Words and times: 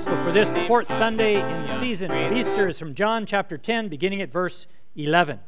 gospel 0.00 0.24
for 0.24 0.32
this, 0.32 0.50
the 0.50 0.66
fourth 0.66 0.88
Sunday 0.88 1.34
in 1.34 1.66
the 1.66 1.78
season 1.78 2.10
of 2.10 2.32
Easter, 2.32 2.68
is 2.68 2.78
from 2.78 2.94
John 2.94 3.26
chapter 3.26 3.58
10, 3.58 3.88
beginning 3.88 4.22
at 4.22 4.32
verse 4.32 4.66
11. 4.96 5.40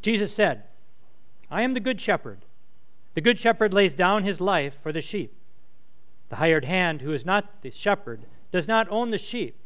Jesus 0.00 0.32
said, 0.32 0.62
I 1.50 1.60
am 1.60 1.74
the 1.74 1.80
good 1.80 2.00
shepherd. 2.00 2.46
The 3.12 3.20
good 3.20 3.38
shepherd 3.38 3.74
lays 3.74 3.92
down 3.92 4.24
his 4.24 4.40
life 4.40 4.80
for 4.82 4.92
the 4.92 5.02
sheep. 5.02 5.34
The 6.30 6.36
hired 6.36 6.64
hand, 6.64 7.02
who 7.02 7.12
is 7.12 7.26
not 7.26 7.60
the 7.60 7.70
shepherd, 7.70 8.24
does 8.50 8.66
not 8.66 8.88
own 8.88 9.10
the 9.10 9.18
sheep, 9.18 9.56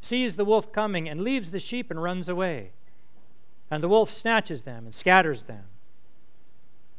sees 0.00 0.36
the 0.36 0.44
wolf 0.44 0.70
coming, 0.70 1.08
and 1.08 1.20
leaves 1.20 1.50
the 1.50 1.58
sheep 1.58 1.90
and 1.90 2.00
runs 2.00 2.28
away. 2.28 2.70
And 3.72 3.82
the 3.82 3.88
wolf 3.88 4.08
snatches 4.08 4.62
them 4.62 4.84
and 4.84 4.94
scatters 4.94 5.44
them. 5.44 5.64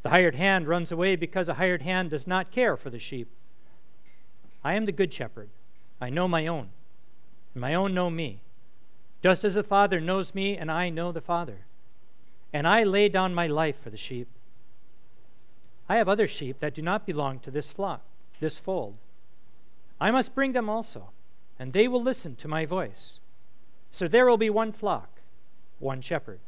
The 0.03 0.09
hired 0.09 0.35
hand 0.35 0.67
runs 0.67 0.91
away 0.91 1.15
because 1.15 1.47
a 1.47 1.53
hired 1.53 1.83
hand 1.83 2.09
does 2.09 2.27
not 2.27 2.51
care 2.51 2.75
for 2.75 2.89
the 2.89 2.99
sheep. 2.99 3.29
I 4.61 4.73
am 4.73 4.83
the 4.83 4.91
good 4.91 5.13
shepherd. 5.13 5.51
I 6.01 6.09
know 6.09 6.27
my 6.27 6.47
own, 6.47 6.69
and 7.53 7.61
my 7.61 7.73
own 7.73 7.93
know 7.93 8.09
me, 8.09 8.41
just 9.23 9.43
as 9.43 9.53
the 9.53 9.63
Father 9.63 10.01
knows 10.01 10.35
me, 10.35 10.57
and 10.57 10.71
I 10.71 10.89
know 10.89 11.11
the 11.11 11.21
Father. 11.21 11.65
And 12.51 12.67
I 12.67 12.83
lay 12.83 13.09
down 13.09 13.33
my 13.33 13.47
life 13.47 13.81
for 13.81 13.89
the 13.89 13.97
sheep. 13.97 14.27
I 15.87 15.97
have 15.97 16.09
other 16.09 16.27
sheep 16.27 16.59
that 16.59 16.73
do 16.73 16.81
not 16.81 17.05
belong 17.05 17.39
to 17.39 17.51
this 17.51 17.71
flock, 17.71 18.01
this 18.39 18.59
fold. 18.59 18.95
I 19.99 20.11
must 20.11 20.35
bring 20.35 20.51
them 20.51 20.69
also, 20.69 21.09
and 21.57 21.71
they 21.71 21.87
will 21.87 22.01
listen 22.01 22.35
to 22.37 22.47
my 22.47 22.65
voice. 22.65 23.19
So 23.91 24.07
there 24.07 24.25
will 24.25 24.37
be 24.37 24.49
one 24.49 24.71
flock, 24.71 25.21
one 25.79 26.01
shepherd. 26.01 26.39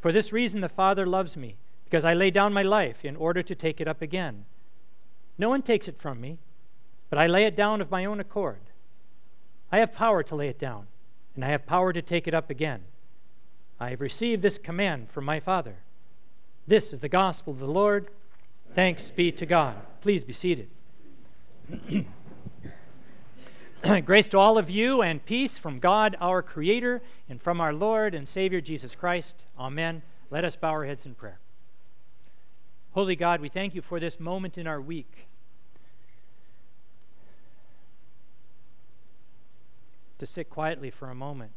For 0.00 0.12
this 0.12 0.32
reason 0.32 0.60
the 0.60 0.68
Father 0.68 1.06
loves 1.06 1.36
me, 1.36 1.56
because 1.84 2.04
I 2.04 2.14
lay 2.14 2.30
down 2.30 2.52
my 2.52 2.62
life 2.62 3.04
in 3.04 3.16
order 3.16 3.42
to 3.42 3.54
take 3.54 3.80
it 3.80 3.88
up 3.88 4.02
again. 4.02 4.44
No 5.36 5.48
one 5.48 5.62
takes 5.62 5.88
it 5.88 6.00
from 6.00 6.20
me 6.20 6.38
but 7.10 7.18
I 7.18 7.26
lay 7.26 7.44
it 7.44 7.56
down 7.56 7.80
of 7.80 7.90
my 7.90 8.04
own 8.04 8.20
accord. 8.20 8.60
I 9.70 9.78
have 9.78 9.92
power 9.92 10.22
to 10.22 10.34
lay 10.34 10.48
it 10.48 10.58
down, 10.58 10.86
and 11.34 11.44
I 11.44 11.48
have 11.48 11.66
power 11.66 11.92
to 11.92 12.02
take 12.02 12.26
it 12.26 12.34
up 12.34 12.50
again. 12.50 12.82
I 13.78 13.90
have 13.90 14.00
received 14.00 14.42
this 14.42 14.58
command 14.58 15.10
from 15.10 15.24
my 15.24 15.40
Father. 15.40 15.76
This 16.66 16.92
is 16.92 17.00
the 17.00 17.08
gospel 17.08 17.52
of 17.52 17.60
the 17.60 17.66
Lord. 17.66 18.08
Thanks 18.74 19.10
be 19.10 19.30
to 19.32 19.46
God. 19.46 19.76
Please 20.00 20.24
be 20.24 20.32
seated. 20.32 20.68
Grace 24.04 24.28
to 24.28 24.38
all 24.38 24.58
of 24.58 24.70
you 24.70 25.02
and 25.02 25.24
peace 25.24 25.56
from 25.56 25.78
God 25.78 26.16
our 26.20 26.42
Creator 26.42 27.00
and 27.28 27.40
from 27.40 27.60
our 27.60 27.72
Lord 27.72 28.14
and 28.14 28.26
Savior 28.26 28.60
Jesus 28.60 28.94
Christ. 28.94 29.46
Amen. 29.58 30.02
Let 30.30 30.44
us 30.44 30.56
bow 30.56 30.70
our 30.70 30.84
heads 30.84 31.06
in 31.06 31.14
prayer. 31.14 31.38
Holy 32.92 33.16
God, 33.16 33.40
we 33.40 33.48
thank 33.48 33.74
you 33.74 33.82
for 33.82 34.00
this 34.00 34.18
moment 34.18 34.58
in 34.58 34.66
our 34.66 34.80
week 34.80 35.28
to 40.18 40.26
sit 40.26 40.50
quietly 40.50 40.90
for 40.90 41.10
a 41.10 41.14
moment 41.14 41.52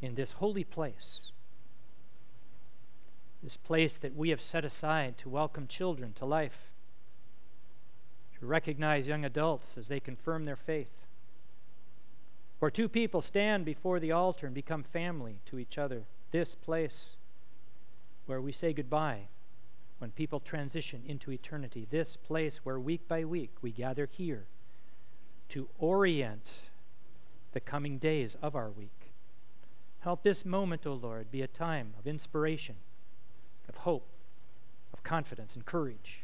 in 0.00 0.14
this 0.14 0.32
holy 0.32 0.64
place, 0.64 1.30
this 3.42 3.56
place 3.56 3.98
that 3.98 4.16
we 4.16 4.30
have 4.30 4.40
set 4.40 4.64
aside 4.64 5.18
to 5.18 5.28
welcome 5.28 5.66
children 5.66 6.12
to 6.14 6.24
life, 6.24 6.70
to 8.38 8.46
recognize 8.46 9.06
young 9.06 9.24
adults 9.24 9.76
as 9.76 9.88
they 9.88 10.00
confirm 10.00 10.44
their 10.44 10.56
faith, 10.56 11.06
where 12.58 12.70
two 12.70 12.88
people 12.88 13.22
stand 13.22 13.64
before 13.64 14.00
the 14.00 14.12
altar 14.12 14.46
and 14.46 14.54
become 14.54 14.82
family 14.82 15.40
to 15.46 15.58
each 15.58 15.78
other. 15.78 16.04
This 16.30 16.54
place 16.54 17.16
where 18.26 18.40
we 18.40 18.52
say 18.52 18.72
goodbye 18.72 19.28
when 19.98 20.10
people 20.10 20.40
transition 20.40 21.02
into 21.06 21.30
eternity. 21.30 21.86
This 21.90 22.16
place 22.16 22.60
where 22.62 22.78
week 22.78 23.06
by 23.08 23.24
week 23.24 23.50
we 23.60 23.70
gather 23.70 24.08
here 24.10 24.46
to 25.50 25.68
orient 25.78 26.70
the 27.52 27.60
coming 27.60 27.98
days 27.98 28.36
of 28.40 28.54
our 28.54 28.70
week. 28.70 29.12
Help 30.00 30.22
this 30.22 30.44
moment, 30.44 30.86
O 30.86 30.94
Lord, 30.94 31.30
be 31.30 31.42
a 31.42 31.46
time 31.46 31.94
of 31.98 32.06
inspiration, 32.06 32.76
of 33.68 33.76
hope, 33.76 34.08
of 34.92 35.02
confidence 35.02 35.54
and 35.54 35.66
courage, 35.66 36.20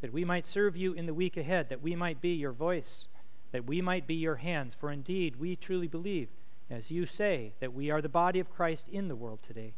that 0.00 0.12
we 0.12 0.24
might 0.24 0.46
serve 0.46 0.76
you 0.76 0.92
in 0.92 1.06
the 1.06 1.14
week 1.14 1.36
ahead, 1.36 1.68
that 1.68 1.82
we 1.82 1.94
might 1.94 2.20
be 2.20 2.34
your 2.34 2.52
voice, 2.52 3.06
that 3.52 3.66
we 3.66 3.80
might 3.80 4.06
be 4.06 4.14
your 4.14 4.36
hands. 4.36 4.74
For 4.74 4.90
indeed, 4.90 5.36
we 5.36 5.54
truly 5.54 5.86
believe, 5.86 6.28
as 6.68 6.90
you 6.90 7.06
say, 7.06 7.52
that 7.60 7.72
we 7.72 7.90
are 7.90 8.02
the 8.02 8.08
body 8.08 8.40
of 8.40 8.50
Christ 8.50 8.88
in 8.88 9.08
the 9.08 9.16
world 9.16 9.40
today. 9.42 9.74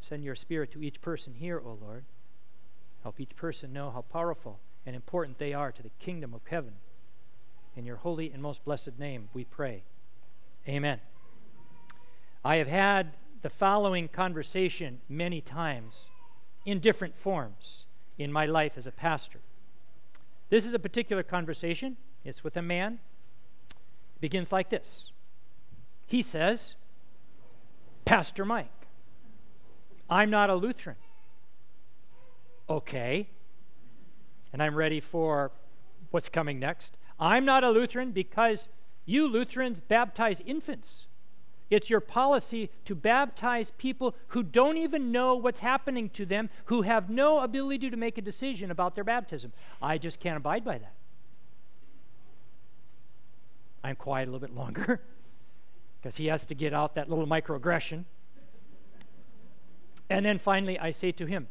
Send 0.00 0.22
your 0.22 0.36
Spirit 0.36 0.70
to 0.72 0.82
each 0.82 1.00
person 1.00 1.34
here, 1.34 1.60
O 1.64 1.76
Lord. 1.80 2.04
Help 3.02 3.18
each 3.18 3.34
person 3.34 3.72
know 3.72 3.90
how 3.90 4.02
powerful 4.02 4.60
and 4.86 4.94
important 4.94 5.38
they 5.38 5.52
are 5.52 5.72
to 5.72 5.82
the 5.82 5.90
kingdom 5.98 6.32
of 6.32 6.46
heaven. 6.46 6.74
In 7.78 7.86
your 7.86 7.98
holy 7.98 8.32
and 8.32 8.42
most 8.42 8.64
blessed 8.64 8.98
name, 8.98 9.28
we 9.32 9.44
pray. 9.44 9.84
Amen. 10.66 10.98
I 12.44 12.56
have 12.56 12.66
had 12.66 13.12
the 13.42 13.48
following 13.48 14.08
conversation 14.08 14.98
many 15.08 15.40
times 15.40 16.06
in 16.66 16.80
different 16.80 17.14
forms 17.14 17.86
in 18.18 18.32
my 18.32 18.46
life 18.46 18.76
as 18.76 18.88
a 18.88 18.90
pastor. 18.90 19.38
This 20.50 20.66
is 20.66 20.74
a 20.74 20.80
particular 20.80 21.22
conversation. 21.22 21.96
It's 22.24 22.42
with 22.42 22.56
a 22.56 22.62
man. 22.62 22.98
It 23.70 24.20
begins 24.20 24.50
like 24.50 24.70
this 24.70 25.12
He 26.04 26.20
says, 26.20 26.74
Pastor 28.04 28.44
Mike, 28.44 28.88
I'm 30.10 30.30
not 30.30 30.50
a 30.50 30.56
Lutheran. 30.56 30.96
Okay. 32.68 33.28
And 34.52 34.60
I'm 34.60 34.74
ready 34.74 34.98
for 34.98 35.52
what's 36.10 36.28
coming 36.28 36.58
next. 36.58 36.98
I'm 37.20 37.44
not 37.44 37.64
a 37.64 37.70
Lutheran 37.70 38.12
because 38.12 38.68
you 39.04 39.26
Lutherans 39.26 39.80
baptize 39.80 40.40
infants. 40.40 41.06
It's 41.70 41.90
your 41.90 42.00
policy 42.00 42.70
to 42.86 42.94
baptize 42.94 43.72
people 43.76 44.14
who 44.28 44.42
don't 44.42 44.78
even 44.78 45.12
know 45.12 45.34
what's 45.34 45.60
happening 45.60 46.08
to 46.10 46.24
them, 46.24 46.48
who 46.66 46.82
have 46.82 47.10
no 47.10 47.40
ability 47.40 47.90
to 47.90 47.96
make 47.96 48.16
a 48.16 48.22
decision 48.22 48.70
about 48.70 48.94
their 48.94 49.04
baptism. 49.04 49.52
I 49.82 49.98
just 49.98 50.18
can't 50.18 50.36
abide 50.36 50.64
by 50.64 50.78
that. 50.78 50.94
I'm 53.84 53.96
quiet 53.96 54.28
a 54.28 54.30
little 54.30 54.46
bit 54.46 54.56
longer 54.56 55.00
because 56.00 56.16
he 56.16 56.26
has 56.26 56.44
to 56.46 56.54
get 56.54 56.72
out 56.72 56.94
that 56.94 57.10
little 57.10 57.26
microaggression. 57.26 58.04
And 60.10 60.24
then 60.24 60.38
finally, 60.38 60.78
I 60.78 60.90
say 60.90 61.12
to 61.12 61.26
him, 61.26 61.48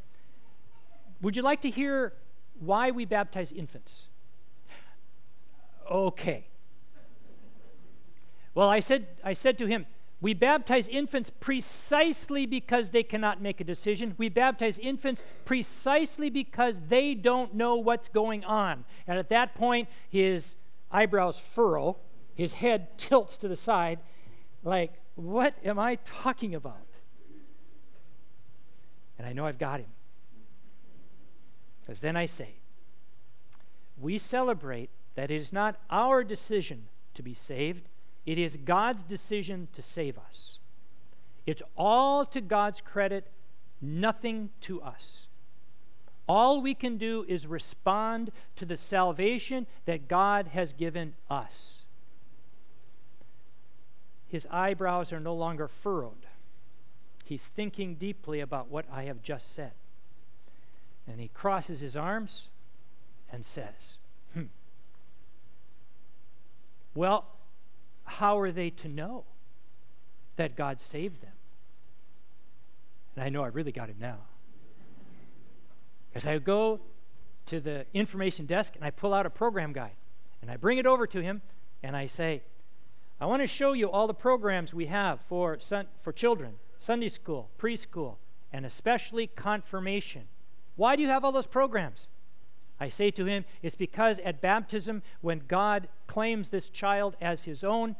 Would 1.21 1.35
you 1.35 1.43
like 1.43 1.61
to 1.61 1.69
hear 1.69 2.13
why 2.59 2.89
we 2.89 3.05
baptize 3.05 3.51
infants? 3.51 4.07
Okay. 5.89 6.47
Well, 8.53 8.69
I 8.69 8.79
said, 8.79 9.07
I 9.23 9.33
said 9.33 9.57
to 9.59 9.67
him, 9.67 9.85
we 10.19 10.33
baptize 10.33 10.87
infants 10.87 11.29
precisely 11.29 12.47
because 12.47 12.89
they 12.89 13.03
cannot 13.03 13.39
make 13.39 13.61
a 13.61 13.63
decision. 13.63 14.15
We 14.17 14.29
baptize 14.29 14.79
infants 14.79 15.23
precisely 15.45 16.31
because 16.31 16.81
they 16.87 17.13
don't 17.13 17.53
know 17.53 17.75
what's 17.75 18.09
going 18.09 18.43
on. 18.43 18.83
And 19.05 19.19
at 19.19 19.29
that 19.29 19.53
point, 19.53 19.89
his 20.09 20.55
eyebrows 20.91 21.37
furrow, 21.37 21.97
his 22.33 22.53
head 22.53 22.97
tilts 22.97 23.37
to 23.37 23.47
the 23.47 23.55
side, 23.55 23.99
like, 24.63 24.93
what 25.13 25.55
am 25.63 25.77
I 25.77 25.95
talking 26.03 26.55
about? 26.55 26.87
And 29.19 29.27
I 29.27 29.33
know 29.33 29.45
I've 29.45 29.59
got 29.59 29.79
him. 29.79 29.89
Because 31.81 31.99
then 31.99 32.15
I 32.15 32.25
say, 32.25 32.55
we 33.99 34.17
celebrate 34.17 34.89
that 35.17 35.31
it 35.31 35.35
is 35.35 35.51
not 35.51 35.75
our 35.89 36.23
decision 36.23 36.83
to 37.15 37.23
be 37.23 37.33
saved, 37.33 37.89
it 38.27 38.37
is 38.37 38.55
God's 38.55 39.01
decision 39.01 39.67
to 39.73 39.81
save 39.81 40.15
us. 40.15 40.59
It's 41.47 41.63
all 41.75 42.23
to 42.27 42.39
God's 42.39 42.81
credit, 42.81 43.25
nothing 43.81 44.51
to 44.61 44.79
us. 44.79 45.25
All 46.29 46.61
we 46.61 46.75
can 46.75 46.97
do 46.97 47.25
is 47.27 47.47
respond 47.47 48.31
to 48.57 48.65
the 48.65 48.77
salvation 48.77 49.65
that 49.85 50.07
God 50.07 50.49
has 50.49 50.71
given 50.71 51.15
us. 51.31 51.79
His 54.27 54.45
eyebrows 54.51 55.11
are 55.11 55.19
no 55.19 55.33
longer 55.33 55.67
furrowed. 55.67 56.27
He's 57.25 57.47
thinking 57.47 57.95
deeply 57.95 58.39
about 58.39 58.69
what 58.69 58.85
I 58.93 59.05
have 59.05 59.23
just 59.23 59.51
said. 59.55 59.71
And 61.07 61.19
he 61.19 61.29
crosses 61.29 61.79
his 61.79 61.97
arms 61.97 62.49
and 63.31 63.43
says, 63.43 63.97
well, 66.97 67.25
how 68.05 68.39
are 68.39 68.51
they 68.51 68.71
to 68.71 68.87
know 68.87 69.23
that 70.35 70.55
God 70.55 70.81
saved 70.81 71.21
them? 71.21 71.33
And 73.15 73.23
I 73.23 73.29
know 73.29 73.43
I 73.43 73.47
really 73.47 73.71
got 73.71 73.89
him 73.89 73.97
now. 73.99 74.17
As 76.15 76.25
I 76.25 76.39
go 76.39 76.79
to 77.45 77.59
the 77.59 77.85
information 77.93 78.47
desk 78.47 78.75
and 78.75 78.83
I 78.83 78.89
pull 78.89 79.13
out 79.13 79.27
a 79.27 79.29
program 79.29 79.73
guide 79.73 79.95
and 80.41 80.49
I 80.49 80.57
bring 80.57 80.79
it 80.79 80.87
over 80.87 81.05
to 81.05 81.21
him 81.21 81.43
and 81.83 81.95
I 81.95 82.07
say, 82.07 82.41
I 83.21 83.27
want 83.27 83.43
to 83.43 83.47
show 83.47 83.73
you 83.73 83.91
all 83.91 84.07
the 84.07 84.13
programs 84.15 84.73
we 84.73 84.87
have 84.87 85.21
for, 85.21 85.59
son- 85.59 85.87
for 86.01 86.11
children 86.11 86.55
Sunday 86.79 87.09
school, 87.09 87.51
preschool, 87.59 88.15
and 88.51 88.65
especially 88.65 89.27
confirmation. 89.27 90.23
Why 90.75 90.95
do 90.95 91.03
you 91.03 91.09
have 91.09 91.23
all 91.23 91.31
those 91.31 91.47
programs? 91.47 92.09
I 92.79 92.89
say 92.89 93.11
to 93.11 93.25
him, 93.25 93.45
it's 93.61 93.75
because 93.75 94.19
at 94.19 94.41
baptism, 94.41 95.01
when 95.21 95.41
God 95.47 95.87
claims 96.05 96.49
this 96.49 96.69
child 96.69 97.15
as 97.19 97.45
his 97.45 97.63
own, 97.63 97.95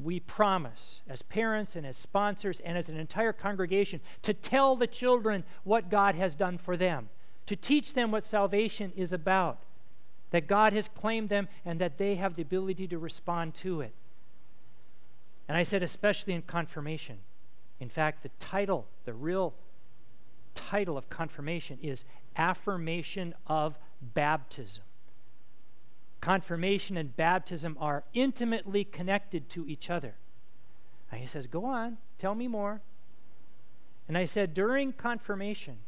we 0.00 0.20
promise, 0.20 1.02
as 1.08 1.22
parents 1.22 1.76
and 1.76 1.86
as 1.86 1.96
sponsors 1.96 2.60
and 2.60 2.76
as 2.76 2.88
an 2.88 2.98
entire 2.98 3.32
congregation, 3.32 4.00
to 4.22 4.34
tell 4.34 4.76
the 4.76 4.86
children 4.86 5.44
what 5.64 5.90
God 5.90 6.14
has 6.14 6.34
done 6.34 6.58
for 6.58 6.76
them, 6.76 7.08
to 7.46 7.56
teach 7.56 7.94
them 7.94 8.10
what 8.10 8.24
salvation 8.24 8.92
is 8.96 9.12
about, 9.12 9.58
that 10.30 10.46
God 10.46 10.72
has 10.72 10.88
claimed 10.88 11.28
them 11.28 11.48
and 11.64 11.80
that 11.80 11.98
they 11.98 12.14
have 12.16 12.36
the 12.36 12.42
ability 12.42 12.86
to 12.88 12.98
respond 12.98 13.54
to 13.56 13.80
it. 13.80 13.92
And 15.48 15.56
I 15.56 15.64
said, 15.64 15.82
especially 15.82 16.34
in 16.34 16.42
confirmation. 16.42 17.18
In 17.80 17.88
fact, 17.88 18.22
the 18.22 18.30
title, 18.38 18.86
the 19.04 19.14
real 19.14 19.54
title 20.54 20.96
of 20.96 21.10
confirmation 21.10 21.78
is 21.82 22.04
Affirmation 22.36 23.34
of 23.48 23.76
Baptism. 24.00 24.84
Confirmation 26.20 26.96
and 26.96 27.16
baptism 27.16 27.76
are 27.80 28.04
intimately 28.12 28.84
connected 28.84 29.48
to 29.50 29.66
each 29.66 29.88
other. 29.88 30.14
And 31.10 31.20
he 31.20 31.26
says, 31.26 31.46
Go 31.46 31.64
on, 31.64 31.98
tell 32.18 32.34
me 32.34 32.46
more. 32.46 32.82
And 34.06 34.18
I 34.18 34.26
said, 34.26 34.52
During 34.52 34.92
confirmation, 34.92 35.78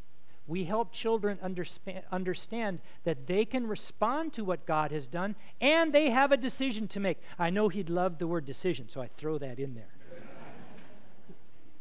we 0.46 0.64
help 0.64 0.92
children 0.92 1.38
understand 1.42 2.80
that 3.04 3.26
they 3.26 3.44
can 3.44 3.66
respond 3.66 4.32
to 4.32 4.44
what 4.44 4.66
God 4.66 4.90
has 4.90 5.06
done 5.06 5.36
and 5.60 5.92
they 5.92 6.10
have 6.10 6.32
a 6.32 6.36
decision 6.36 6.88
to 6.88 7.00
make. 7.00 7.18
I 7.38 7.50
know 7.50 7.68
he'd 7.68 7.88
love 7.88 8.18
the 8.18 8.26
word 8.26 8.44
decision, 8.44 8.88
so 8.88 9.00
I 9.00 9.08
throw 9.16 9.38
that 9.38 9.58
in 9.58 9.74
there. 9.74 9.94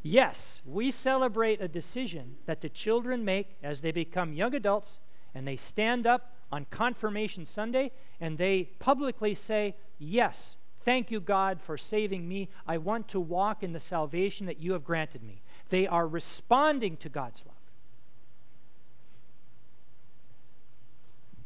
yes, 0.04 0.62
we 0.66 0.92
celebrate 0.92 1.62
a 1.62 1.68
decision 1.68 2.36
that 2.46 2.62
the 2.62 2.70
children 2.70 3.26
make 3.26 3.58
as 3.64 3.82
they 3.82 3.92
become 3.92 4.34
young 4.34 4.54
adults 4.54 5.00
and 5.34 5.48
they 5.48 5.58
stand 5.58 6.06
up 6.06 6.34
on 6.52 6.66
Confirmation 6.70 7.46
Sunday 7.46 7.92
and 8.20 8.38
they 8.38 8.70
publicly 8.80 9.34
say, 9.34 9.76
Yes, 9.98 10.58
thank 10.84 11.12
you, 11.12 11.20
God, 11.20 11.62
for 11.62 11.78
saving 11.78 12.28
me. 12.28 12.50
I 12.68 12.78
want 12.78 13.08
to 13.10 13.20
walk 13.20 13.64
in 13.64 13.74
the 13.74 13.80
salvation 13.80 14.48
that 14.48 14.60
you 14.60 14.74
have 14.74 14.84
granted 14.84 15.24
me. 15.24 15.42
They 15.70 15.88
are 15.88 16.08
responding 16.08 16.98
to 16.98 17.10
God's 17.10 17.46
love. 17.46 17.56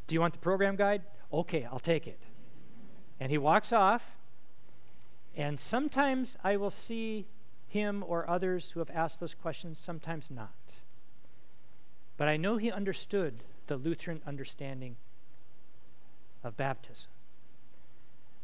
Do 0.08 0.16
you 0.16 0.22
want 0.22 0.34
the 0.34 0.40
program 0.40 0.76
guide? 0.76 1.04
Okay, 1.34 1.66
I'll 1.66 1.80
take 1.80 2.08
it. 2.08 2.20
And 3.20 3.32
he 3.32 3.38
walks 3.38 3.74
off, 3.74 4.04
and 5.36 5.60
sometimes 5.60 6.38
I 6.44 6.58
will 6.58 6.70
see 6.70 7.28
him 7.68 8.04
or 8.08 8.30
others 8.30 8.72
who 8.72 8.80
have 8.80 8.92
asked 8.92 9.20
those 9.20 9.34
questions, 9.34 9.80
sometimes 9.80 10.32
not. 10.32 10.54
But 12.18 12.28
I 12.28 12.38
know 12.38 12.58
he 12.58 12.72
understood 12.72 13.44
the 13.68 13.78
Lutheran 13.78 14.22
understanding 14.26 14.96
of 16.44 16.56
baptism. 16.58 17.10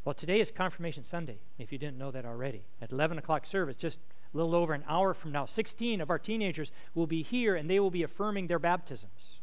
Well, 0.03 0.15
today 0.15 0.39
is 0.39 0.50
Confirmation 0.50 1.03
Sunday, 1.03 1.38
if 1.59 1.71
you 1.71 1.77
didn't 1.77 1.97
know 1.97 2.09
that 2.09 2.25
already. 2.25 2.63
At 2.81 2.91
11 2.91 3.19
o'clock 3.19 3.45
service, 3.45 3.75
just 3.75 4.00
a 4.33 4.38
little 4.38 4.56
over 4.56 4.73
an 4.73 4.83
hour 4.88 5.13
from 5.13 5.31
now, 5.31 5.45
16 5.45 6.01
of 6.01 6.09
our 6.09 6.18
teenagers 6.18 6.71
will 6.95 7.06
be 7.06 7.21
here 7.21 7.56
and 7.56 7.69
they 7.69 7.79
will 7.79 7.91
be 7.91 8.01
affirming 8.01 8.47
their 8.47 8.57
baptisms. 8.57 9.39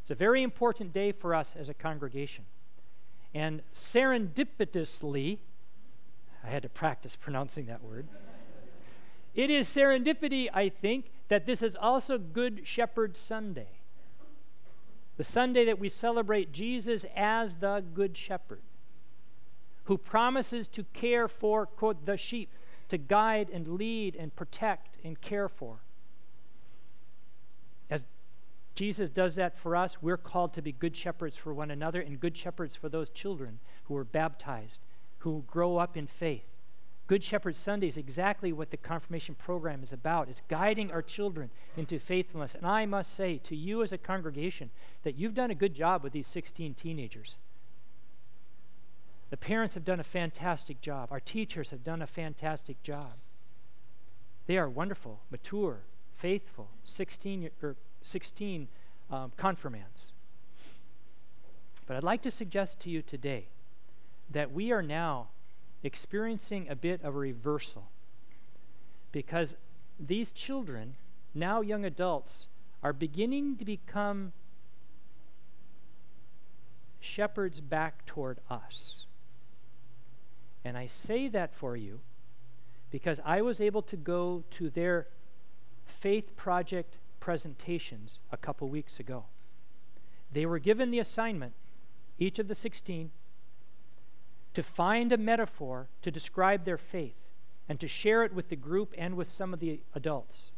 It's 0.00 0.10
a 0.10 0.14
very 0.14 0.42
important 0.42 0.94
day 0.94 1.12
for 1.12 1.34
us 1.34 1.54
as 1.54 1.68
a 1.68 1.74
congregation. 1.74 2.46
And 3.34 3.62
serendipitously, 3.74 5.38
I 6.42 6.48
had 6.48 6.62
to 6.62 6.68
practice 6.68 7.16
pronouncing 7.20 7.66
that 7.66 7.82
word. 7.82 8.06
it 9.34 9.50
is 9.50 9.68
serendipity, 9.68 10.48
I 10.52 10.70
think, 10.70 11.10
that 11.28 11.44
this 11.44 11.62
is 11.62 11.76
also 11.76 12.16
Good 12.16 12.62
Shepherd 12.64 13.18
Sunday. 13.18 13.68
The 15.16 15.24
Sunday 15.24 15.64
that 15.66 15.78
we 15.78 15.88
celebrate 15.88 16.52
Jesus 16.52 17.06
as 17.14 17.54
the 17.54 17.84
Good 17.94 18.16
Shepherd, 18.16 18.62
who 19.84 19.96
promises 19.96 20.66
to 20.68 20.84
care 20.92 21.28
for, 21.28 21.66
quote, 21.66 22.04
the 22.06 22.16
sheep, 22.16 22.50
to 22.88 22.98
guide 22.98 23.48
and 23.52 23.68
lead 23.68 24.16
and 24.16 24.34
protect 24.34 24.98
and 25.04 25.20
care 25.20 25.48
for. 25.48 25.78
As 27.88 28.06
Jesus 28.74 29.08
does 29.08 29.36
that 29.36 29.56
for 29.56 29.76
us, 29.76 30.02
we're 30.02 30.16
called 30.16 30.52
to 30.54 30.62
be 30.62 30.72
good 30.72 30.96
shepherds 30.96 31.36
for 31.36 31.54
one 31.54 31.70
another 31.70 32.00
and 32.00 32.18
good 32.18 32.36
shepherds 32.36 32.74
for 32.74 32.88
those 32.88 33.10
children 33.10 33.60
who 33.84 33.96
are 33.96 34.04
baptized, 34.04 34.80
who 35.18 35.44
grow 35.46 35.76
up 35.76 35.96
in 35.96 36.06
faith. 36.06 36.53
Good 37.06 37.22
Shepherd 37.22 37.54
Sunday 37.54 37.86
is 37.86 37.98
exactly 37.98 38.50
what 38.50 38.70
the 38.70 38.78
confirmation 38.78 39.34
program 39.34 39.82
is 39.82 39.92
about. 39.92 40.30
It's 40.30 40.40
guiding 40.48 40.90
our 40.90 41.02
children 41.02 41.50
into 41.76 41.98
faithfulness. 41.98 42.54
And 42.54 42.66
I 42.66 42.86
must 42.86 43.12
say 43.12 43.38
to 43.44 43.54
you 43.54 43.82
as 43.82 43.92
a 43.92 43.98
congregation 43.98 44.70
that 45.02 45.16
you've 45.16 45.34
done 45.34 45.50
a 45.50 45.54
good 45.54 45.74
job 45.74 46.02
with 46.02 46.14
these 46.14 46.26
16 46.26 46.74
teenagers. 46.74 47.36
The 49.28 49.36
parents 49.36 49.74
have 49.74 49.84
done 49.84 50.00
a 50.00 50.04
fantastic 50.04 50.80
job. 50.80 51.08
Our 51.10 51.20
teachers 51.20 51.70
have 51.70 51.84
done 51.84 52.00
a 52.00 52.06
fantastic 52.06 52.82
job. 52.82 53.12
They 54.46 54.56
are 54.56 54.68
wonderful, 54.68 55.20
mature, 55.30 55.80
faithful, 56.14 56.68
16, 56.84 57.50
or 57.62 57.76
16 58.00 58.68
um. 59.10 59.32
But 61.86 61.96
I'd 61.96 62.02
like 62.02 62.22
to 62.22 62.30
suggest 62.30 62.80
to 62.80 62.90
you 62.90 63.02
today 63.02 63.48
that 64.30 64.52
we 64.52 64.72
are 64.72 64.82
now 64.82 65.28
experiencing 65.84 66.66
a 66.68 66.74
bit 66.74 67.02
of 67.04 67.14
a 67.14 67.18
reversal 67.18 67.90
because 69.12 69.54
these 70.00 70.32
children, 70.32 70.96
now 71.34 71.60
young 71.60 71.84
adults, 71.84 72.48
are 72.82 72.92
beginning 72.92 73.56
to 73.56 73.64
become 73.64 74.32
shepherds 76.98 77.60
back 77.60 78.04
toward 78.06 78.40
us. 78.50 79.06
And 80.64 80.76
I 80.76 80.86
say 80.86 81.28
that 81.28 81.54
for 81.54 81.76
you 81.76 82.00
because 82.90 83.20
I 83.24 83.42
was 83.42 83.60
able 83.60 83.82
to 83.82 83.96
go 83.96 84.44
to 84.52 84.70
their 84.70 85.06
faith 85.84 86.34
project 86.36 86.96
presentations 87.20 88.20
a 88.32 88.36
couple 88.36 88.68
weeks 88.68 88.98
ago. 88.98 89.24
They 90.32 90.46
were 90.46 90.58
given 90.58 90.90
the 90.90 90.98
assignment, 90.98 91.52
each 92.18 92.38
of 92.38 92.48
the 92.48 92.54
16, 92.54 93.10
to 94.54 94.62
find 94.62 95.12
a 95.12 95.16
metaphor 95.16 95.88
to 96.02 96.10
describe 96.10 96.64
their 96.64 96.78
faith 96.78 97.16
and 97.68 97.80
to 97.80 97.88
share 97.88 98.24
it 98.24 98.32
with 98.32 98.48
the 98.48 98.56
group 98.56 98.94
and 98.96 99.16
with 99.16 99.28
some 99.28 99.52
of 99.52 99.60
the 99.60 99.80
adults. 99.94 100.50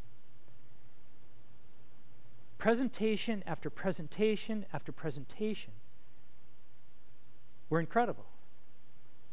Presentation 2.57 3.43
after 3.45 3.69
presentation 3.69 4.65
after 4.73 4.91
presentation 4.91 5.73
were 7.69 7.79
incredible, 7.79 8.25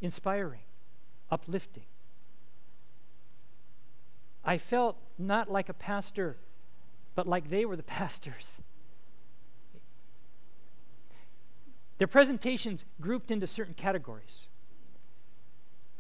inspiring, 0.01 0.61
uplifting. 1.31 1.85
I 4.45 4.59
felt 4.59 4.97
not 5.19 5.51
like 5.51 5.69
a 5.69 5.75
pastor, 5.75 6.37
but 7.15 7.27
like 7.27 7.49
they 7.49 7.65
were 7.65 7.77
the 7.77 7.83
pastors. 7.99 8.59
Their 11.99 12.09
presentations 12.09 12.85
grouped 13.01 13.31
into 13.31 13.47
certain 13.47 13.75
categories. 13.75 14.49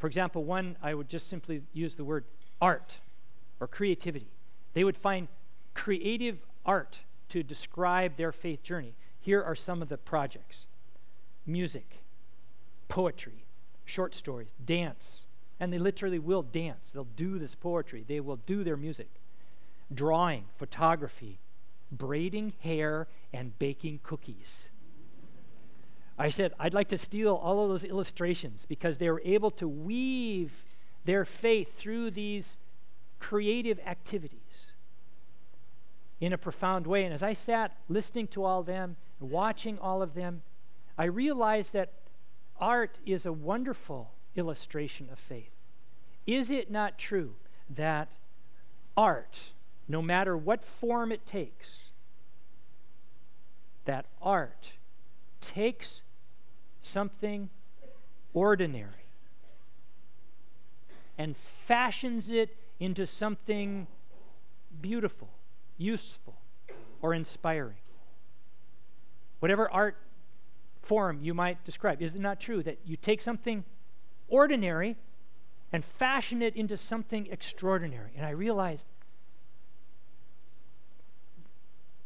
For 0.04 0.08
example, 0.08 0.44
one, 0.44 0.76
I 0.82 0.92
would 0.92 1.08
just 1.08 1.30
simply 1.30 1.62
use 1.72 1.94
the 1.94 2.04
word 2.04 2.26
art 2.60 2.98
or 3.58 3.66
creativity. 3.66 4.28
They 4.74 4.84
would 4.84 4.98
find 4.98 5.28
creative 5.72 6.40
art 6.66 7.00
to 7.30 7.42
describe 7.42 8.18
their 8.18 8.30
faith 8.30 8.62
journey. 8.62 8.92
Here 9.18 9.42
are 9.42 9.54
some 9.54 9.80
of 9.80 9.88
the 9.88 9.96
projects 9.96 10.66
music, 11.46 12.02
poetry, 12.88 13.46
short 13.86 14.14
stories, 14.14 14.52
dance. 14.62 15.24
And 15.58 15.72
they 15.72 15.78
literally 15.78 16.18
will 16.18 16.42
dance. 16.42 16.90
They'll 16.90 17.04
do 17.04 17.38
this 17.38 17.54
poetry, 17.54 18.04
they 18.06 18.20
will 18.20 18.40
do 18.44 18.62
their 18.62 18.76
music, 18.76 19.08
drawing, 19.90 20.44
photography, 20.58 21.38
braiding 21.90 22.52
hair, 22.60 23.08
and 23.32 23.58
baking 23.58 24.00
cookies. 24.02 24.68
I 26.18 26.28
said, 26.28 26.52
I'd 26.58 26.74
like 26.74 26.88
to 26.88 26.98
steal 26.98 27.34
all 27.34 27.64
of 27.64 27.70
those 27.70 27.84
illustrations 27.84 28.64
because 28.66 28.98
they 28.98 29.10
were 29.10 29.22
able 29.24 29.50
to 29.52 29.66
weave 29.66 30.64
their 31.04 31.24
faith 31.24 31.76
through 31.76 32.12
these 32.12 32.58
creative 33.18 33.80
activities 33.84 34.72
in 36.20 36.32
a 36.32 36.38
profound 36.38 36.86
way. 36.86 37.04
And 37.04 37.12
as 37.12 37.22
I 37.22 37.32
sat 37.32 37.76
listening 37.88 38.28
to 38.28 38.44
all 38.44 38.60
of 38.60 38.66
them, 38.66 38.96
watching 39.18 39.78
all 39.78 40.02
of 40.02 40.14
them, 40.14 40.42
I 40.96 41.04
realized 41.04 41.72
that 41.72 41.92
art 42.60 43.00
is 43.04 43.26
a 43.26 43.32
wonderful 43.32 44.12
illustration 44.36 45.08
of 45.10 45.18
faith. 45.18 45.50
Is 46.26 46.50
it 46.50 46.70
not 46.70 46.98
true 46.98 47.34
that 47.68 48.08
art, 48.96 49.42
no 49.88 50.00
matter 50.00 50.36
what 50.36 50.62
form 50.62 51.10
it 51.10 51.26
takes, 51.26 51.90
that 53.84 54.06
art 54.22 54.72
takes 55.44 56.02
something 56.80 57.50
ordinary 58.32 59.04
and 61.18 61.36
fashions 61.36 62.30
it 62.30 62.56
into 62.80 63.06
something 63.06 63.86
beautiful, 64.80 65.28
useful, 65.76 66.36
or 67.00 67.14
inspiring. 67.14 67.76
Whatever 69.40 69.70
art 69.70 69.96
form 70.82 71.20
you 71.22 71.34
might 71.34 71.64
describe. 71.64 72.02
Is 72.02 72.14
it 72.14 72.20
not 72.20 72.40
true 72.40 72.62
that 72.62 72.78
you 72.84 72.96
take 72.96 73.20
something 73.20 73.64
ordinary 74.28 74.96
and 75.72 75.84
fashion 75.84 76.42
it 76.42 76.56
into 76.56 76.76
something 76.76 77.28
extraordinary? 77.30 78.12
And 78.16 78.26
I 78.26 78.30
realized 78.30 78.86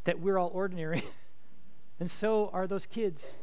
that 0.03 0.19
we're 0.19 0.37
all 0.37 0.51
ordinary, 0.53 1.03
and 1.99 2.09
so 2.09 2.49
are 2.53 2.67
those 2.67 2.85
kids, 2.85 3.39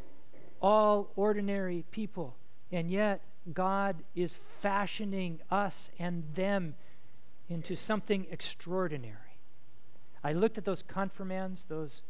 all 0.60 1.10
ordinary 1.16 1.84
people. 1.90 2.36
And 2.72 2.90
yet, 2.90 3.20
God 3.52 3.96
is 4.14 4.38
fashioning 4.60 5.40
us 5.50 5.90
and 5.98 6.24
them 6.34 6.74
into 7.48 7.76
something 7.76 8.26
extraordinary. 8.30 9.14
I 10.24 10.32
looked 10.32 10.58
at 10.58 10.64
those 10.64 10.82
confirmands, 10.82 11.66
those 11.66 12.02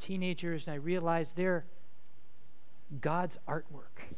teenagers, 0.00 0.66
and 0.66 0.74
I 0.74 0.76
realized 0.76 1.36
they're 1.36 1.64
God's 3.00 3.38
artwork. 3.46 4.16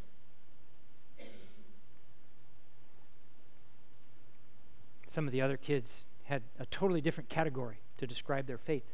Some 5.09 5.27
of 5.27 5.33
the 5.33 5.43
other 5.43 5.59
kids 5.59 6.05
had 6.25 6.43
a 6.59 6.65
totally 6.65 7.03
different 7.03 7.29
category 7.29 7.81
to 7.99 8.07
describe 8.07 8.47
their 8.47 8.57
faith. 8.57 8.85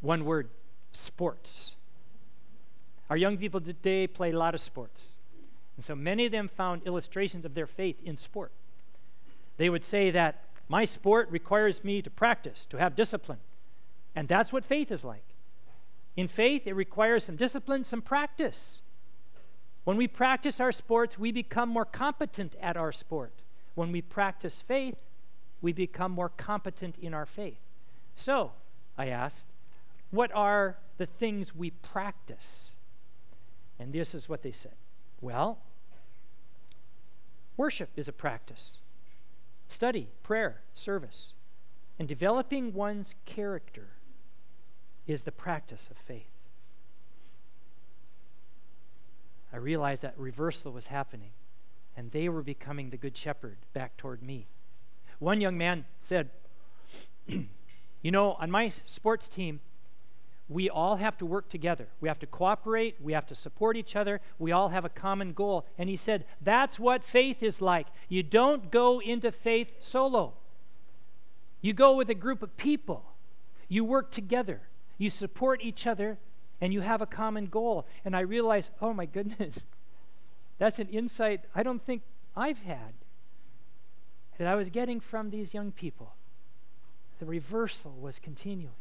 One 0.00 0.24
word 0.24 0.48
sports. 0.98 1.76
Our 3.08 3.16
young 3.16 3.36
people 3.36 3.60
today 3.60 4.06
play 4.06 4.32
a 4.32 4.38
lot 4.38 4.54
of 4.54 4.60
sports. 4.60 5.10
And 5.76 5.84
so 5.84 5.94
many 5.94 6.26
of 6.26 6.32
them 6.32 6.48
found 6.48 6.82
illustrations 6.86 7.44
of 7.44 7.54
their 7.54 7.66
faith 7.66 7.96
in 8.04 8.16
sport. 8.16 8.50
They 9.58 9.68
would 9.68 9.84
say 9.84 10.10
that 10.10 10.42
my 10.68 10.84
sport 10.84 11.30
requires 11.30 11.84
me 11.84 12.02
to 12.02 12.10
practice, 12.10 12.64
to 12.66 12.78
have 12.78 12.96
discipline. 12.96 13.38
And 14.14 14.26
that's 14.26 14.52
what 14.52 14.64
faith 14.64 14.90
is 14.90 15.04
like. 15.04 15.22
In 16.16 16.28
faith, 16.28 16.66
it 16.66 16.74
requires 16.74 17.24
some 17.24 17.36
discipline, 17.36 17.84
some 17.84 18.02
practice. 18.02 18.80
When 19.84 19.96
we 19.96 20.08
practice 20.08 20.58
our 20.58 20.72
sports, 20.72 21.18
we 21.18 21.30
become 21.30 21.68
more 21.68 21.84
competent 21.84 22.56
at 22.60 22.76
our 22.76 22.90
sport. 22.90 23.32
When 23.74 23.92
we 23.92 24.00
practice 24.00 24.62
faith, 24.62 24.96
we 25.60 25.72
become 25.72 26.10
more 26.10 26.30
competent 26.30 26.96
in 26.98 27.14
our 27.14 27.26
faith. 27.26 27.60
So, 28.14 28.52
I 28.96 29.08
asked, 29.08 29.46
what 30.10 30.32
are 30.34 30.78
the 30.98 31.06
things 31.06 31.54
we 31.54 31.70
practice? 31.70 32.74
And 33.78 33.92
this 33.92 34.14
is 34.14 34.28
what 34.28 34.42
they 34.42 34.52
said. 34.52 34.74
Well, 35.20 35.58
worship 37.56 37.90
is 37.96 38.08
a 38.08 38.12
practice 38.12 38.78
study, 39.68 40.08
prayer, 40.22 40.60
service. 40.74 41.32
And 41.98 42.06
developing 42.06 42.72
one's 42.74 43.14
character 43.24 43.88
is 45.06 45.22
the 45.22 45.32
practice 45.32 45.88
of 45.90 45.96
faith. 45.96 46.30
I 49.52 49.56
realized 49.56 50.02
that 50.02 50.14
reversal 50.18 50.72
was 50.72 50.88
happening, 50.88 51.30
and 51.96 52.10
they 52.10 52.28
were 52.28 52.42
becoming 52.42 52.90
the 52.90 52.96
good 52.96 53.16
shepherd 53.16 53.56
back 53.72 53.96
toward 53.96 54.22
me. 54.22 54.46
One 55.18 55.40
young 55.40 55.56
man 55.56 55.86
said, 56.02 56.30
You 57.26 58.12
know, 58.12 58.32
on 58.34 58.50
my 58.50 58.68
sports 58.68 59.28
team, 59.28 59.60
we 60.48 60.70
all 60.70 60.96
have 60.96 61.18
to 61.18 61.26
work 61.26 61.48
together. 61.48 61.88
We 62.00 62.08
have 62.08 62.20
to 62.20 62.26
cooperate. 62.26 62.96
We 63.00 63.12
have 63.14 63.26
to 63.26 63.34
support 63.34 63.76
each 63.76 63.96
other. 63.96 64.20
We 64.38 64.52
all 64.52 64.68
have 64.68 64.84
a 64.84 64.88
common 64.88 65.32
goal. 65.32 65.66
And 65.76 65.88
he 65.88 65.96
said, 65.96 66.24
That's 66.40 66.78
what 66.78 67.02
faith 67.02 67.42
is 67.42 67.60
like. 67.60 67.88
You 68.08 68.22
don't 68.22 68.70
go 68.70 69.00
into 69.00 69.32
faith 69.32 69.72
solo, 69.80 70.34
you 71.60 71.72
go 71.72 71.94
with 71.94 72.10
a 72.10 72.14
group 72.14 72.42
of 72.42 72.56
people. 72.56 73.04
You 73.68 73.84
work 73.84 74.12
together, 74.12 74.60
you 74.96 75.10
support 75.10 75.60
each 75.60 75.88
other, 75.88 76.18
and 76.60 76.72
you 76.72 76.82
have 76.82 77.02
a 77.02 77.06
common 77.06 77.46
goal. 77.46 77.84
And 78.04 78.14
I 78.14 78.20
realized, 78.20 78.70
oh 78.80 78.94
my 78.94 79.06
goodness, 79.06 79.66
that's 80.58 80.78
an 80.78 80.88
insight 80.88 81.40
I 81.52 81.64
don't 81.64 81.84
think 81.84 82.02
I've 82.36 82.58
had 82.58 82.94
that 84.38 84.46
I 84.46 84.54
was 84.54 84.70
getting 84.70 85.00
from 85.00 85.30
these 85.30 85.52
young 85.52 85.72
people. 85.72 86.14
The 87.18 87.26
reversal 87.26 87.92
was 88.00 88.20
continuing. 88.20 88.74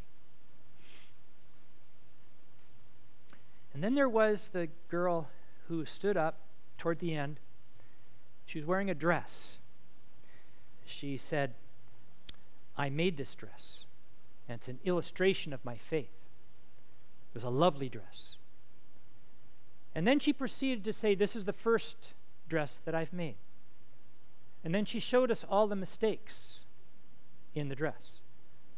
And 3.75 3.83
then 3.83 3.93
there 3.93 4.07
was 4.07 4.51
the 4.53 4.69
girl 4.87 5.27
who 5.67 5.83
stood 5.83 6.15
up 6.15 6.37
toward 6.77 6.99
the 6.99 7.13
end. 7.13 7.41
She 8.45 8.57
was 8.57 8.65
wearing 8.65 8.89
a 8.89 8.95
dress. 8.95 9.59
She 10.85 11.17
said, 11.17 11.55
I 12.77 12.89
made 12.89 13.17
this 13.17 13.35
dress, 13.35 13.83
and 14.47 14.59
it's 14.59 14.69
an 14.69 14.79
illustration 14.85 15.51
of 15.51 15.65
my 15.65 15.75
faith. 15.75 16.13
It 17.33 17.35
was 17.35 17.43
a 17.43 17.49
lovely 17.49 17.89
dress. 17.89 18.37
And 19.93 20.07
then 20.07 20.19
she 20.19 20.31
proceeded 20.31 20.85
to 20.85 20.93
say, 20.93 21.13
This 21.13 21.35
is 21.35 21.43
the 21.43 21.51
first 21.51 22.13
dress 22.47 22.79
that 22.85 22.95
I've 22.95 23.11
made. 23.11 23.35
And 24.63 24.73
then 24.73 24.85
she 24.85 25.01
showed 25.01 25.29
us 25.29 25.43
all 25.49 25.67
the 25.67 25.75
mistakes 25.75 26.63
in 27.53 27.67
the 27.67 27.75
dress. 27.75 28.19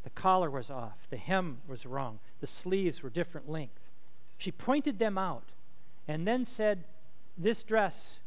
The 0.03 0.09
collar 0.09 0.49
was 0.49 0.71
off, 0.71 1.05
the 1.11 1.17
hem 1.17 1.59
was 1.67 1.85
wrong, 1.85 2.17
the 2.39 2.47
sleeves 2.47 3.03
were 3.03 3.11
different 3.11 3.47
length. 3.47 3.87
She 4.37 4.51
pointed 4.51 4.99
them 4.99 5.17
out 5.17 5.51
and 6.07 6.27
then 6.27 6.45
said, 6.45 6.83
This 7.37 7.63
dress 7.63 8.19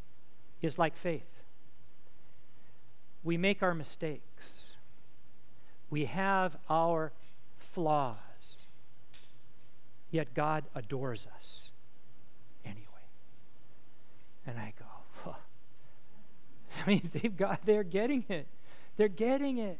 is 0.60 0.78
like 0.78 0.96
faith. 0.96 1.42
We 3.22 3.36
make 3.36 3.62
our 3.62 3.74
mistakes, 3.74 4.72
we 5.90 6.06
have 6.06 6.56
our 6.68 7.12
flaws, 7.58 8.16
yet 10.10 10.34
God 10.34 10.64
adores 10.74 11.26
us 11.36 11.70
anyway. 12.64 12.80
And 14.46 14.58
I 14.58 14.72
go. 14.78 15.32
I 16.86 16.88
mean, 16.88 17.10
they've 17.12 17.36
got, 17.36 17.66
they're 17.66 17.84
getting 17.84 18.24
it. 18.28 18.46
They're 18.96 19.08
getting 19.08 19.58
it. 19.58 19.78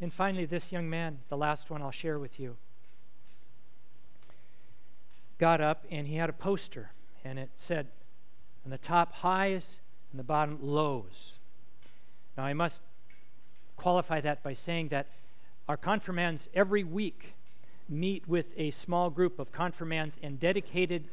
And 0.00 0.12
finally, 0.12 0.44
this 0.44 0.72
young 0.72 0.88
man, 0.88 1.18
the 1.28 1.36
last 1.36 1.70
one 1.70 1.82
I'll 1.82 1.90
share 1.90 2.18
with 2.18 2.38
you 2.38 2.56
got 5.38 5.60
up 5.60 5.84
and 5.90 6.06
he 6.06 6.16
had 6.16 6.30
a 6.30 6.34
poster, 6.34 6.92
and 7.24 7.38
it 7.38 7.50
said, 7.56 7.88
on 8.64 8.70
the 8.70 8.78
top, 8.78 9.12
highs, 9.12 9.80
and 10.10 10.18
the 10.18 10.24
bottom, 10.24 10.58
lows. 10.60 11.38
Now, 12.36 12.44
I 12.44 12.52
must 12.52 12.80
qualify 13.76 14.20
that 14.22 14.42
by 14.42 14.52
saying 14.52 14.88
that 14.88 15.06
our 15.68 15.76
confirmands 15.76 16.48
every 16.54 16.84
week 16.84 17.34
meet 17.88 18.26
with 18.26 18.46
a 18.56 18.70
small 18.72 19.10
group 19.10 19.38
of 19.38 19.52
confirmands 19.52 20.18
and 20.22 20.40
dedicated 20.40 21.08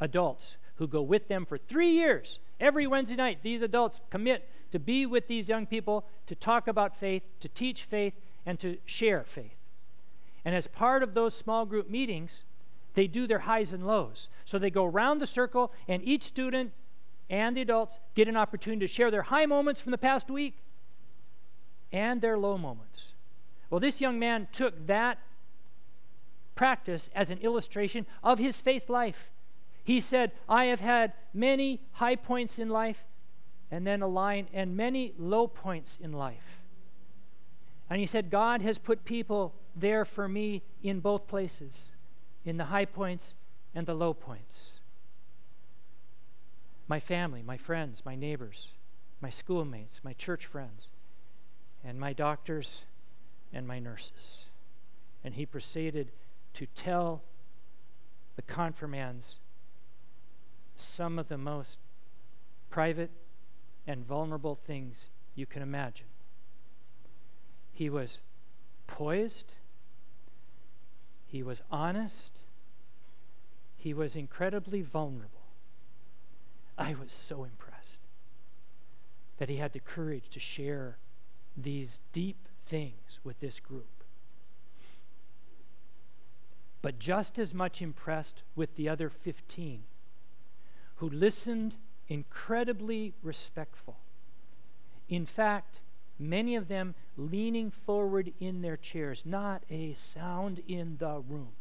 adults 0.00 0.56
who 0.76 0.86
go 0.86 1.02
with 1.02 1.28
them 1.28 1.44
for 1.44 1.58
three 1.58 1.90
years. 1.90 2.38
Every 2.60 2.86
Wednesday 2.86 3.16
night, 3.16 3.38
these 3.42 3.62
adults 3.62 4.00
commit 4.10 4.48
to 4.70 4.78
be 4.78 5.06
with 5.06 5.28
these 5.28 5.48
young 5.48 5.66
people, 5.66 6.04
to 6.26 6.34
talk 6.34 6.68
about 6.68 6.96
faith, 6.96 7.22
to 7.40 7.48
teach 7.48 7.84
faith, 7.84 8.14
and 8.44 8.58
to 8.60 8.78
share 8.84 9.24
faith. 9.24 9.56
And 10.44 10.54
as 10.54 10.66
part 10.66 11.02
of 11.02 11.14
those 11.14 11.34
small 11.34 11.66
group 11.66 11.90
meetings, 11.90 12.44
they 12.94 13.06
do 13.06 13.26
their 13.26 13.40
highs 13.40 13.72
and 13.72 13.86
lows. 13.86 14.28
So 14.44 14.58
they 14.58 14.70
go 14.70 14.84
around 14.84 15.20
the 15.20 15.26
circle, 15.26 15.72
and 15.86 16.02
each 16.04 16.24
student 16.24 16.72
and 17.30 17.56
the 17.56 17.60
adults 17.60 17.98
get 18.14 18.28
an 18.28 18.36
opportunity 18.36 18.86
to 18.86 18.92
share 18.92 19.10
their 19.10 19.22
high 19.22 19.46
moments 19.46 19.80
from 19.80 19.92
the 19.92 19.98
past 19.98 20.30
week 20.30 20.54
and 21.92 22.20
their 22.20 22.38
low 22.38 22.56
moments. 22.56 23.12
Well, 23.70 23.80
this 23.80 24.00
young 24.00 24.18
man 24.18 24.48
took 24.52 24.86
that 24.86 25.18
practice 26.54 27.10
as 27.14 27.30
an 27.30 27.38
illustration 27.38 28.06
of 28.22 28.38
his 28.38 28.60
faith 28.60 28.88
life. 28.88 29.30
He 29.84 30.00
said, 30.00 30.32
I 30.48 30.66
have 30.66 30.80
had 30.80 31.12
many 31.32 31.80
high 31.92 32.16
points 32.16 32.58
in 32.58 32.68
life, 32.68 33.04
and 33.70 33.86
then 33.86 34.02
a 34.02 34.08
line, 34.08 34.48
and 34.52 34.76
many 34.76 35.12
low 35.18 35.46
points 35.46 35.98
in 36.00 36.12
life. 36.12 36.60
And 37.90 38.00
he 38.00 38.06
said, 38.06 38.30
God 38.30 38.62
has 38.62 38.78
put 38.78 39.04
people 39.04 39.54
there 39.76 40.04
for 40.04 40.28
me 40.28 40.62
in 40.82 41.00
both 41.00 41.26
places 41.26 41.90
in 42.48 42.56
the 42.56 42.64
high 42.64 42.86
points 42.86 43.34
and 43.74 43.86
the 43.86 43.94
low 43.94 44.14
points. 44.14 44.80
My 46.86 46.98
family, 46.98 47.42
my 47.42 47.58
friends, 47.58 48.02
my 48.06 48.14
neighbors, 48.14 48.70
my 49.20 49.28
schoolmates, 49.28 50.00
my 50.02 50.14
church 50.14 50.46
friends, 50.46 50.88
and 51.84 52.00
my 52.00 52.14
doctors 52.14 52.84
and 53.52 53.68
my 53.68 53.78
nurses. 53.78 54.46
And 55.22 55.34
he 55.34 55.44
proceeded 55.44 56.10
to 56.54 56.66
tell 56.74 57.22
the 58.36 58.42
confirmands 58.42 59.38
some 60.74 61.18
of 61.18 61.28
the 61.28 61.36
most 61.36 61.78
private 62.70 63.10
and 63.86 64.06
vulnerable 64.06 64.54
things 64.54 65.10
you 65.34 65.44
can 65.44 65.60
imagine. 65.60 66.06
He 67.72 67.90
was 67.90 68.20
poised 68.86 69.52
he 71.28 71.42
was 71.42 71.62
honest. 71.70 72.37
He 73.78 73.94
was 73.94 74.16
incredibly 74.16 74.82
vulnerable. 74.82 75.46
I 76.76 76.94
was 76.94 77.12
so 77.12 77.44
impressed 77.44 78.00
that 79.38 79.48
he 79.48 79.56
had 79.56 79.72
the 79.72 79.80
courage 79.80 80.28
to 80.30 80.40
share 80.40 80.98
these 81.56 82.00
deep 82.12 82.48
things 82.66 83.20
with 83.24 83.40
this 83.40 83.58
group. 83.60 83.98
but 86.80 86.98
just 86.98 87.38
as 87.38 87.52
much 87.52 87.82
impressed 87.82 88.42
with 88.54 88.76
the 88.76 88.88
other 88.88 89.08
15 89.08 89.82
who 90.96 91.08
listened 91.08 91.76
incredibly 92.08 93.14
respectful. 93.22 93.98
In 95.08 95.26
fact, 95.26 95.80
many 96.18 96.56
of 96.56 96.68
them 96.68 96.94
leaning 97.16 97.70
forward 97.70 98.32
in 98.40 98.62
their 98.62 98.76
chairs, 98.76 99.22
not 99.24 99.62
a 99.70 99.92
sound 99.92 100.62
in 100.66 100.96
the 100.98 101.20
room. 101.28 101.52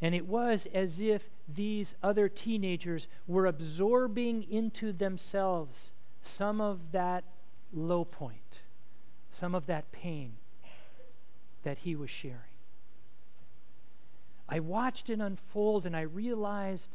And 0.00 0.14
it 0.14 0.26
was 0.26 0.66
as 0.74 1.00
if 1.00 1.30
these 1.48 1.94
other 2.02 2.28
teenagers 2.28 3.08
were 3.26 3.46
absorbing 3.46 4.42
into 4.50 4.92
themselves 4.92 5.92
some 6.22 6.60
of 6.60 6.92
that 6.92 7.24
low 7.72 8.04
point, 8.04 8.60
some 9.30 9.54
of 9.54 9.66
that 9.66 9.90
pain 9.92 10.34
that 11.62 11.78
he 11.78 11.96
was 11.96 12.10
sharing. 12.10 12.40
I 14.48 14.60
watched 14.60 15.10
it 15.10 15.20
unfold 15.20 15.86
and 15.86 15.96
I 15.96 16.02
realized 16.02 16.90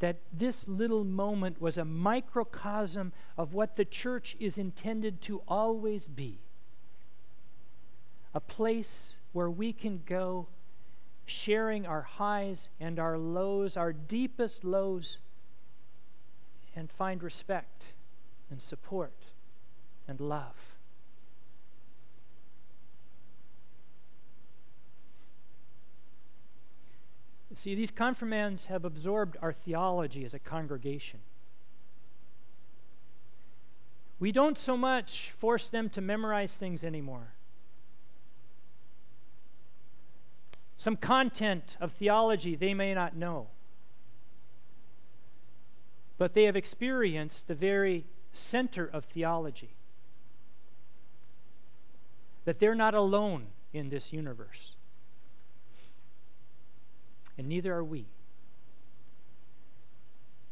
that 0.00 0.18
this 0.32 0.68
little 0.68 1.04
moment 1.04 1.60
was 1.60 1.78
a 1.78 1.84
microcosm 1.84 3.12
of 3.38 3.54
what 3.54 3.76
the 3.76 3.84
church 3.84 4.36
is 4.38 4.58
intended 4.58 5.20
to 5.22 5.42
always 5.48 6.06
be 6.06 6.40
a 8.34 8.40
place 8.40 9.18
where 9.32 9.50
we 9.50 9.72
can 9.72 10.02
go 10.04 10.48
sharing 11.26 11.86
our 11.86 12.02
highs 12.02 12.68
and 12.80 12.98
our 12.98 13.16
lows, 13.18 13.76
our 13.76 13.92
deepest 13.92 14.64
lows, 14.64 15.18
and 16.76 16.90
find 16.90 17.22
respect 17.22 17.84
and 18.50 18.60
support 18.60 19.14
and 20.06 20.20
love. 20.20 20.74
See, 27.54 27.76
these 27.76 27.92
confirmands 27.92 28.66
have 28.66 28.84
absorbed 28.84 29.36
our 29.40 29.52
theology 29.52 30.24
as 30.24 30.34
a 30.34 30.40
congregation. 30.40 31.20
We 34.18 34.32
don't 34.32 34.58
so 34.58 34.76
much 34.76 35.32
force 35.38 35.68
them 35.68 35.88
to 35.90 36.00
memorize 36.00 36.56
things 36.56 36.82
anymore. 36.82 37.33
Some 40.76 40.96
content 40.96 41.76
of 41.80 41.92
theology 41.92 42.56
they 42.56 42.74
may 42.74 42.94
not 42.94 43.16
know, 43.16 43.48
but 46.18 46.34
they 46.34 46.44
have 46.44 46.56
experienced 46.56 47.48
the 47.48 47.54
very 47.54 48.04
center 48.32 48.86
of 48.86 49.04
theology. 49.04 49.76
That 52.44 52.58
they're 52.58 52.74
not 52.74 52.94
alone 52.94 53.46
in 53.72 53.88
this 53.88 54.12
universe 54.12 54.76
and 57.36 57.48
neither 57.48 57.74
are 57.74 57.84
we. 57.84 58.06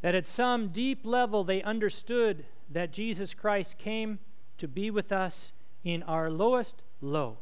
That 0.01 0.15
at 0.15 0.27
some 0.27 0.69
deep 0.69 1.05
level 1.05 1.45
they 1.45 1.63
understood 1.63 2.45
that 2.71 2.93
Jesus 2.93 3.35
Christ 3.35 3.79
came 3.79 4.19
to 4.59 4.67
be 4.67 4.91
with 4.91 5.13
us 5.13 5.53
in 5.85 6.03
our 6.05 6.31
lowest 6.31 6.83
low. 7.01 7.39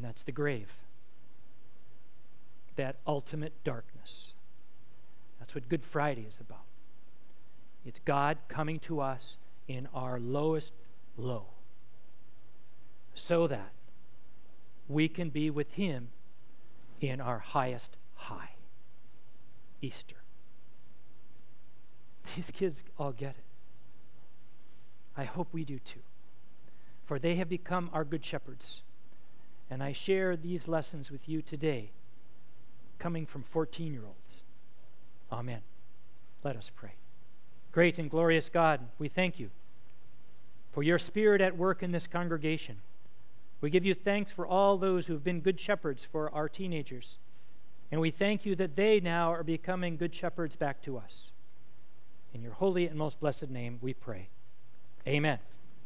And 0.00 0.08
that's 0.08 0.22
the 0.22 0.32
grave. 0.32 0.72
That 2.76 2.96
ultimate 3.06 3.52
darkness. 3.64 4.32
That's 5.38 5.54
what 5.54 5.68
Good 5.68 5.84
Friday 5.84 6.24
is 6.26 6.40
about. 6.40 6.64
It's 7.84 8.00
God 8.06 8.38
coming 8.48 8.78
to 8.78 9.00
us 9.00 9.36
in 9.68 9.88
our 9.92 10.18
lowest 10.18 10.72
low. 11.18 11.48
So 13.12 13.46
that 13.48 13.72
we 14.88 15.06
can 15.06 15.28
be 15.28 15.50
with 15.50 15.70
Him 15.72 16.08
in 17.02 17.20
our 17.20 17.40
highest 17.40 17.98
high. 18.14 18.52
Easter. 19.82 20.16
These 22.36 22.50
kids 22.52 22.84
all 22.98 23.12
get 23.12 23.36
it. 23.36 23.44
I 25.14 25.24
hope 25.24 25.48
we 25.52 25.62
do 25.62 25.78
too. 25.78 26.00
For 27.04 27.18
they 27.18 27.34
have 27.34 27.50
become 27.50 27.90
our 27.92 28.06
good 28.06 28.24
shepherds. 28.24 28.80
And 29.70 29.82
I 29.82 29.92
share 29.92 30.36
these 30.36 30.66
lessons 30.66 31.10
with 31.10 31.28
you 31.28 31.40
today, 31.40 31.92
coming 32.98 33.24
from 33.24 33.44
14 33.44 33.92
year 33.92 34.04
olds. 34.04 34.42
Amen. 35.30 35.60
Let 36.42 36.56
us 36.56 36.70
pray. 36.74 36.94
Great 37.72 37.98
and 37.98 38.10
glorious 38.10 38.48
God, 38.48 38.80
we 38.98 39.08
thank 39.08 39.38
you 39.38 39.50
for 40.72 40.82
your 40.82 40.98
spirit 40.98 41.40
at 41.40 41.56
work 41.56 41.82
in 41.82 41.92
this 41.92 42.06
congregation. 42.06 42.78
We 43.60 43.70
give 43.70 43.84
you 43.84 43.94
thanks 43.94 44.32
for 44.32 44.46
all 44.46 44.76
those 44.76 45.06
who 45.06 45.12
have 45.12 45.24
been 45.24 45.40
good 45.40 45.60
shepherds 45.60 46.04
for 46.04 46.32
our 46.34 46.48
teenagers. 46.48 47.18
And 47.92 48.00
we 48.00 48.10
thank 48.10 48.46
you 48.46 48.54
that 48.56 48.76
they 48.76 49.00
now 49.00 49.32
are 49.32 49.42
becoming 49.42 49.96
good 49.96 50.14
shepherds 50.14 50.56
back 50.56 50.82
to 50.82 50.96
us. 50.96 51.32
In 52.32 52.42
your 52.42 52.52
holy 52.52 52.86
and 52.86 52.96
most 52.96 53.20
blessed 53.20 53.50
name 53.50 53.78
we 53.80 53.92
pray. 53.92 54.28
Amen. 55.06 55.38